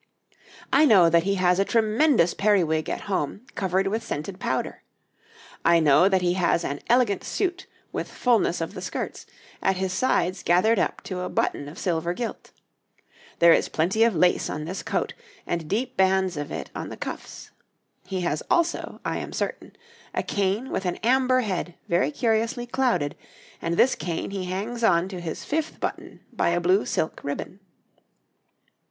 [0.73, 4.81] I know that he has a tremendous periwig at home covered with scented powder;
[5.63, 9.27] I know that he has an elegant suit with fullness of the skirts,
[9.61, 12.49] at his sides gathered up to a button of silver gilt;
[13.37, 15.13] there is plenty of lace on this coat,
[15.45, 17.51] and deep bands of it on the cuffs.
[18.03, 19.73] He has also, I am certain,
[20.15, 23.15] a cane with an amber head very curiously clouded,
[23.61, 27.59] and this cane he hangs on to his fifth button by a blue silk ribbon.